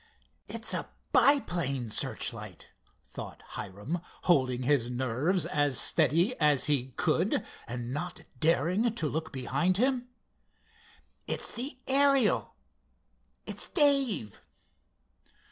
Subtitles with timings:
[0.47, 2.69] "It's a biplane searchlight,"
[3.07, 9.31] thought Hiram, holding his nerves as steady as he could, and not daring to look
[9.31, 10.07] behind him.
[11.27, 14.41] "It's the Ariel—it's Dave!"